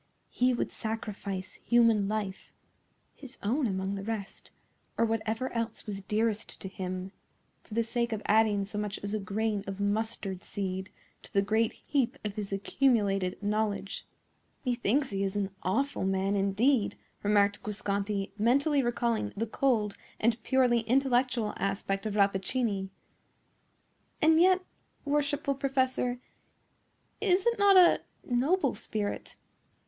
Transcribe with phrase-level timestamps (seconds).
[0.31, 2.51] He would sacrifice human life,
[3.13, 4.49] his own among the rest,
[4.97, 7.11] or whatever else was dearest to him,
[7.61, 10.89] for the sake of adding so much as a grain of mustard seed
[11.21, 14.07] to the great heap of his accumulated knowledge."
[14.65, 20.79] "Methinks he is an awful man indeed," remarked Guasconti, mentally recalling the cold and purely
[20.79, 22.89] intellectual aspect of Rappaccini.
[24.19, 24.61] "And yet,
[25.05, 26.17] worshipful professor,
[27.21, 29.35] is it not a noble spirit?